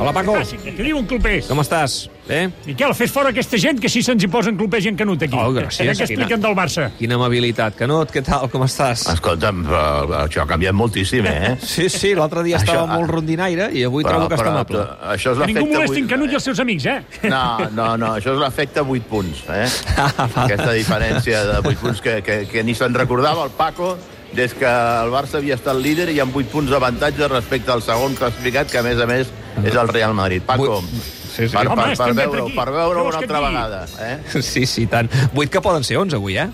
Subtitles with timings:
[0.00, 0.32] Hola, Paco.
[0.40, 1.44] Què, què diuen clubers?
[1.50, 2.06] Com estàs?
[2.24, 2.46] Bé?
[2.64, 5.36] Miquel, fes fora aquesta gent que si se'ns hi posen clubers i en Canut aquí.
[5.36, 5.90] Oh, gràcies.
[5.98, 6.86] Què expliquen del Barça?
[6.96, 7.74] Quina amabilitat.
[7.76, 8.46] Canut, què tal?
[8.52, 9.02] Com estàs?
[9.12, 9.82] Escolta'm, però
[10.22, 11.50] això ha canviat moltíssim, eh?
[11.74, 14.86] Sí, sí, l'altre dia Això- estava molt rondinaire i avui trobo que està amable.
[15.12, 15.74] Això és Que ningú l'efecte...
[15.76, 17.28] molesti en vuit- Canut i els seus amics, eh?
[17.28, 17.42] No,
[17.76, 19.66] no, no, això és l'efecte 8 punts, eh?
[20.00, 20.46] Ah.
[20.46, 23.92] Aquesta diferència de 8 punts que, que, que ni se'n recordava el Paco
[24.32, 28.14] des que el Barça havia estat líder i amb 8 punts d'avantatge respecte al segon
[28.16, 29.28] classificat, que a més a més
[29.64, 30.42] és el Real Madrid.
[30.46, 30.82] Paco,
[31.30, 31.54] Sí, sí.
[31.54, 32.56] per, Home, per, per bé veure-ho aquí.
[32.56, 33.84] per veure una altra vegada.
[34.02, 34.16] Eh?
[34.42, 35.08] Sí, sí, tant.
[35.32, 36.48] Vuit que poden ser 11 avui, eh?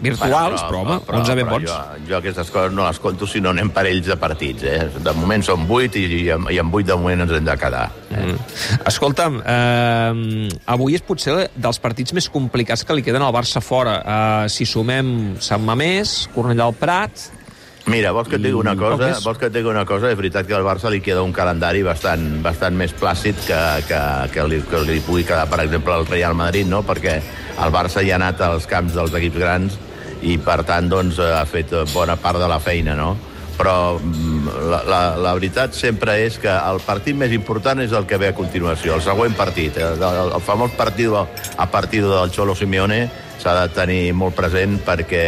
[0.00, 1.66] Virtuals, però, home, 11 ben bons.
[1.68, 4.62] Jo, jo aquestes coses no les conto si no anem parells de partits.
[4.64, 4.86] Eh?
[5.04, 6.22] De moment són 8 i, i,
[6.54, 7.82] i amb 8 de moment ens hem de quedar.
[8.08, 8.22] Eh?
[8.30, 8.38] Mm.
[8.88, 13.98] Escolta'm, eh, avui és potser dels partits més complicats que li queden al Barça fora.
[14.00, 17.28] Eh, si sumem Sant Mamés, Cornellà al Prat...
[17.90, 19.08] Mira, vols que et digui una cosa?
[19.08, 19.22] més.
[19.26, 20.10] Vols que et digui una cosa?
[20.12, 24.00] És veritat que al Barça li queda un calendari bastant, bastant més plàcid que, que,
[24.34, 26.84] que, li, que li pugui quedar, per exemple, al Real Madrid, no?
[26.86, 27.16] Perquè
[27.60, 29.78] el Barça ja ha anat als camps dels equips grans
[30.22, 33.16] i, per tant, doncs, ha fet bona part de la feina, no?
[33.60, 38.08] Però mm, la, la, la veritat sempre és que el partit més important és el
[38.08, 39.76] que ve a continuació, el següent partit.
[39.76, 43.04] El, el, el famós partit a partir del Cholo Simeone
[43.40, 45.22] s'ha de tenir molt present perquè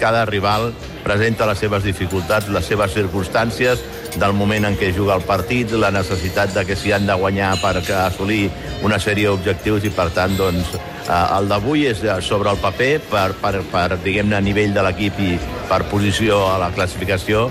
[0.00, 0.70] cada rival
[1.04, 3.82] presenta les seves dificultats, les seves circumstàncies,
[4.16, 7.54] del moment en què juga el partit, la necessitat de que s'hi han de guanyar
[7.62, 8.50] per assolir
[8.84, 12.92] una sèrie d'objectius i, per tant, doncs, eh, el d'avui és eh, sobre el paper
[13.10, 15.32] per, per, per diguem-ne, nivell de l'equip i
[15.70, 17.48] per posició a la classificació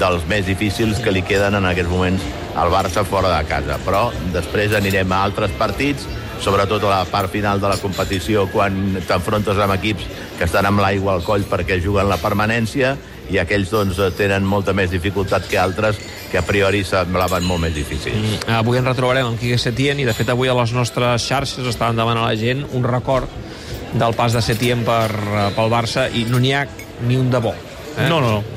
[0.00, 3.78] dels més difícils que li queden en aquests moments al Barça fora de casa.
[3.84, 6.06] Però després anirem a altres partits,
[6.44, 10.06] sobretot a la part final de la competició, quan t'enfrontes amb equips
[10.38, 12.96] que estan amb l'aigua al coll perquè juguen la permanència,
[13.32, 17.74] i aquells doncs, tenen molta més dificultat que altres que a priori semblaven molt més
[17.76, 18.18] difícils.
[18.18, 21.68] Mm, Avui ens retrobarem amb Quique Setién i, de fet, avui a les nostres xarxes
[21.70, 23.30] estaven demanant a la gent un record
[23.94, 26.66] del pas de Setién per, eh, pel Barça i no n'hi ha
[27.06, 27.54] ni un de bo.
[27.96, 28.08] Eh?
[28.10, 28.40] No, no.
[28.40, 28.53] Eh,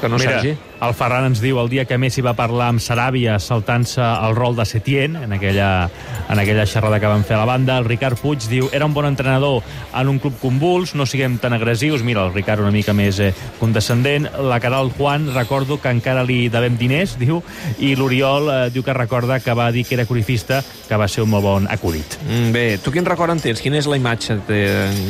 [0.00, 0.56] Que no, Mira, Sergi?
[0.82, 4.56] el Ferran ens diu el dia que Messi va parlar amb Saràbia saltant-se el rol
[4.58, 5.88] de Setién en aquella,
[6.28, 7.76] en aquella xerrada que van fer a la banda.
[7.78, 9.62] El Ricard Puig diu era un bon entrenador
[9.94, 12.02] en un club convuls, no siguem tan agressius.
[12.02, 13.30] Mira, el Ricard una mica més eh,
[13.60, 14.26] condescendent.
[14.42, 17.42] La Caral Juan, recordo que encara li devem diners, diu,
[17.78, 21.22] i l'Oriol eh, diu que recorda que va dir que era corifista, que va ser
[21.22, 22.18] un molt bon acudit.
[22.26, 23.62] Mm, Bé, tu quin record en tens?
[23.62, 24.60] Quina és la imatge de,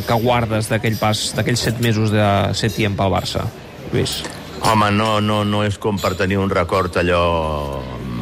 [0.07, 3.49] que guardes d'aquell pas, d'aquells set mesos de Setién pel Barça?
[3.93, 4.21] Lluís.
[4.63, 7.23] Home, no, no, no és com per tenir un record allò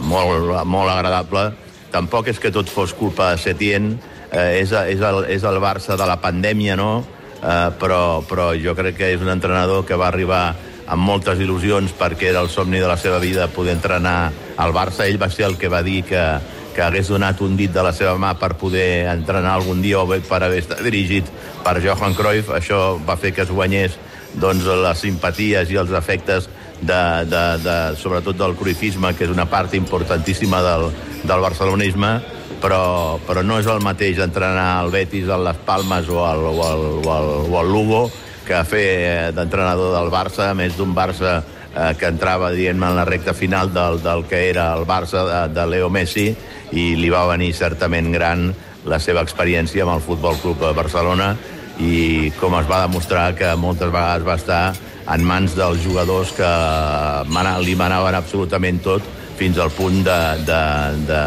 [0.09, 1.51] molt, molt agradable.
[1.93, 3.93] Tampoc és que tot fos culpa de Setién,
[4.31, 7.05] eh, és, és, el, és el Barça de la pandèmia, no?
[7.41, 10.45] Eh, però, però jo crec que és un entrenador que va arribar
[10.91, 15.07] amb moltes il·lusions perquè era el somni de la seva vida poder entrenar al Barça.
[15.07, 16.25] Ell va ser el que va dir que,
[16.75, 20.07] que hagués donat un dit de la seva mà per poder entrenar algun dia o
[20.09, 21.31] bé per haver estat dirigit
[21.65, 22.51] per Johan Cruyff.
[22.57, 23.99] Això va fer que es guanyés
[24.39, 26.49] doncs, les simpaties i els afectes
[26.81, 30.89] de, de, de, sobretot del cruifisme, que és una part importantíssima del,
[31.25, 32.15] del barcelonisme,
[32.61, 36.59] però, però no és el mateix entrenar al Betis, a les Palmes o al, o
[36.67, 38.05] al, o al, o al Lugo
[38.47, 43.07] que fer eh, d'entrenador del Barça, més d'un Barça eh, que entrava, diguem en la
[43.07, 46.33] recta final del, del que era el Barça de, de Leo Messi
[46.73, 48.51] i li va venir certament gran
[48.89, 51.35] la seva experiència amb el Futbol Club Barcelona
[51.81, 54.63] i com es va demostrar que moltes vegades va estar
[55.11, 56.51] en mans dels jugadors que
[57.65, 59.07] li manaven absolutament tot
[59.41, 60.63] fins al punt de, de,
[61.09, 61.23] de,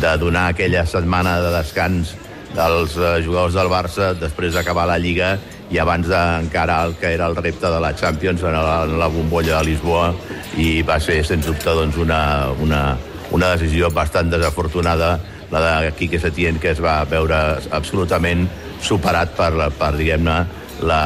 [0.00, 2.14] de donar aquella setmana de descans
[2.54, 5.36] dels eh, jugadors del Barça després d'acabar la Lliga
[5.70, 9.10] i abans d'encarar el que era el repte de la Champions en la, en la
[9.10, 10.14] bombolla de Lisboa
[10.58, 12.96] i va ser, sens dubte, doncs, una, una,
[13.30, 15.18] una decisió bastant desafortunada
[15.50, 18.46] la de Quique Setién, que es va veure absolutament
[18.82, 20.38] superat per, per diguem-ne,
[20.82, 21.00] la,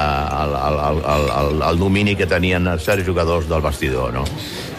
[0.44, 0.78] el, el,
[1.14, 4.24] el, el, el domini que tenien certs jugadors del vestidor, no?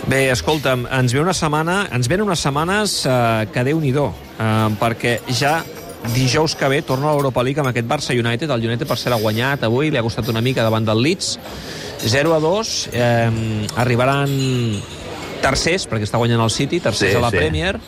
[0.05, 4.69] Bé, escolta'm, ens ve una setmana, ens venen unes setmanes eh, que déu nhi eh,
[4.79, 5.57] perquè ja
[6.13, 8.51] dijous que ve torna a l'Europa League amb aquest Barça United.
[8.51, 11.39] El United, per ser, ha guanyat avui, li ha costat una mica davant del Leeds.
[12.05, 14.29] 0 a 2, eh, arribaran
[15.41, 17.37] tercers, perquè està guanyant el City, tercers Sí, a la sí.
[17.41, 17.79] Premier,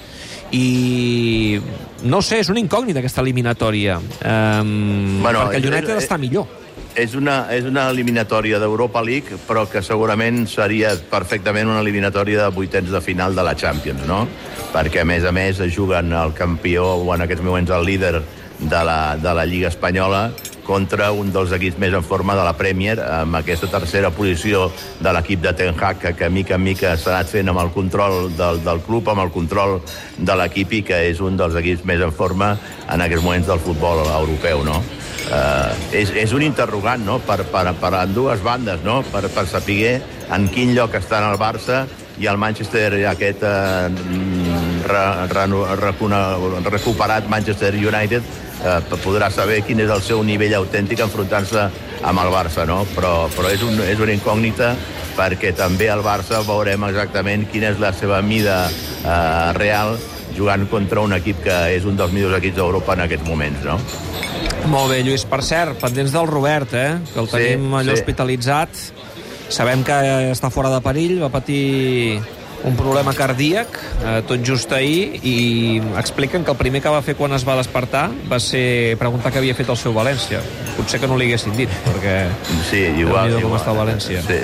[0.52, 1.60] i
[2.04, 6.18] no sé, és una incògnita aquesta eliminatòria, eh, Bueno, perquè el és- United és- està
[6.18, 6.48] millor.
[6.96, 12.50] És una, és una eliminatòria d'Europa League, però que segurament seria perfectament una eliminatòria de
[12.50, 14.28] vuitens de final de la Champions, no?
[14.74, 18.24] Perquè, a més a més, juguen el campió, o en aquests moments el líder
[18.60, 20.32] de la, de la Lliga Espanyola,
[20.68, 24.68] contra un dels equips més en forma de la Premier, amb aquesta tercera posició
[25.00, 27.72] de l'equip de Ten Hag, que, que mica en mica s'ha anat fent amb el
[27.74, 29.80] control del, del club, amb el control
[30.18, 33.64] de l'equip i que és un dels equips més en forma en aquests moments del
[33.64, 34.82] futbol europeu, no?
[35.28, 37.18] Uh, és, és un interrogant no?
[37.20, 39.02] per, per, per en dues bandes no?
[39.12, 39.98] per, per saber
[40.32, 41.82] en quin lloc està en el Barça
[42.18, 43.90] i el Manchester aquest eh,
[44.88, 45.46] re, re,
[45.82, 46.22] recona,
[46.72, 51.68] recuperat Manchester United eh, podrà saber quin és el seu nivell autèntic enfrontant-se
[52.04, 52.84] amb el Barça, no?
[52.96, 54.76] Però, però és, un, és una incògnita
[55.18, 59.98] perquè també al Barça veurem exactament quina és la seva mida eh, real
[60.38, 63.80] jugant contra un equip que és un dels millors equips d'Europa en aquests moments, no?
[64.70, 65.24] Molt bé, Lluís.
[65.26, 66.98] Per cert, pendents del Robert, eh?
[67.14, 68.02] que el Sí, tenim allò sí.
[68.02, 68.82] hospitalitzat.
[69.50, 69.96] Sabem que
[70.34, 72.20] està fora de perill, va patir
[72.66, 77.18] un problema cardíac eh, tot just ahir i expliquen que el primer que va fer
[77.20, 80.42] quan es va despertar va ser preguntar què havia fet el seu València.
[80.78, 82.18] Potser que no li haguessin dit, perquè...
[82.70, 83.30] Sí, igual.
[83.30, 83.62] Déu-n'hi-do com igual.
[83.62, 84.24] està el València.
[84.26, 84.42] Sí,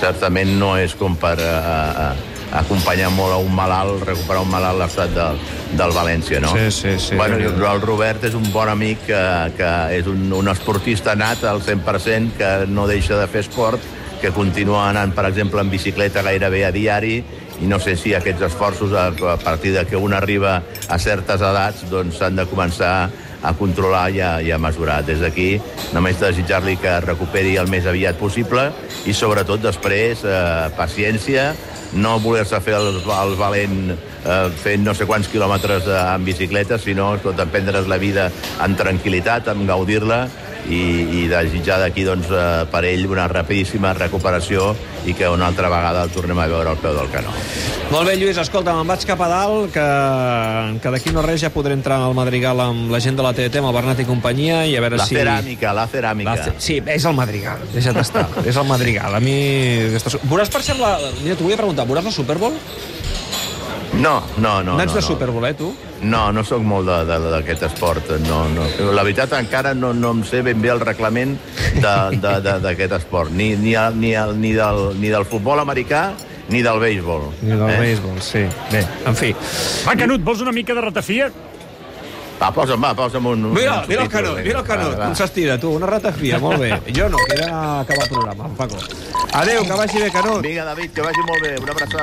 [0.00, 1.56] certament no és com per a,
[2.04, 2.06] a,
[2.62, 5.40] acompanyar molt a un malalt, recuperar un malalt l'estat del,
[5.78, 6.52] del València, no?
[6.52, 7.16] Sí, sí, sí.
[7.16, 9.24] Bueno, i el Robert és un bon amic que,
[9.56, 13.90] que és un, un esportista nat al 100%, que no deixa de fer esport,
[14.22, 17.16] que continua anant, per exemple, en bicicleta gairebé a diari,
[17.62, 19.10] i no sé si aquests esforços, a,
[19.42, 23.10] partir de que un arriba a certes edats, doncs s'han de començar
[23.42, 25.00] a controlar i a, i a mesurar.
[25.06, 25.56] Des d'aquí,
[25.94, 28.68] només desitjar-li que recuperi el més aviat possible
[29.04, 31.50] i, sobretot, després, eh, paciència,
[31.92, 36.78] no voler-se fer el, el valent eh, fent no sé quants quilòmetres eh, en bicicleta,
[36.78, 38.30] sinó tot prendre's la vida
[38.64, 40.22] en tranquil·litat, en gaudir-la
[40.70, 40.80] i,
[41.22, 44.72] i desitjar d'aquí doncs, eh, per ell una rapidíssima recuperació
[45.06, 47.32] i que una altra vegada el tornem a veure al peu del canó.
[47.90, 49.86] Molt bé, Lluís, escolta, me'n vaig cap a dalt, que,
[50.80, 53.58] que d'aquí no res ja podré entrar al Madrigal amb la gent de la TDT,
[53.60, 55.16] amb el Bernat i companyia, i a veure La si...
[55.18, 56.30] ceràmica, la ceràmica.
[56.36, 58.28] La ce- Sí, és el Madrigal, deixa't estar.
[58.46, 59.18] és el Madrigal.
[59.18, 59.36] A mi...
[60.30, 60.94] Veuràs, per cert, la...
[61.24, 62.54] Mira, t'ho volia preguntar, veuràs la Super Bowl?
[64.00, 64.74] No, no, no.
[64.76, 65.06] No, ets no, de no.
[65.06, 65.74] Super Bowl, eh, tu?
[66.02, 68.08] No, no sóc molt de- de- d'aquest esport.
[68.26, 68.64] No, no.
[68.92, 71.38] La veritat, encara no, no em sé ben bé el reglament
[71.74, 73.30] de- de- de- d'aquest esport.
[73.30, 76.12] Ni, ni, el, ni, el, ni, del, ni del futbol americà
[76.48, 77.30] ni del béisbol.
[77.42, 77.78] Ni del eh?
[77.80, 78.46] béisbol, sí.
[78.72, 79.34] Bé, en fi.
[79.86, 81.30] Va, Canut, vols una mica de ratafia?
[82.42, 83.52] Va, posa'm, va, posa'm un...
[83.52, 86.72] Mira, un mira el Canut, mira el Canut, com s'estira, tu, una ratafia, molt bé.
[86.96, 88.80] Jo no, que he d'acabar el programa, Paco.
[89.32, 90.42] Adéu, que vagi bé, Canut.
[90.42, 91.54] Vinga, David, que vagi molt bé.
[91.62, 92.00] Una abraçada.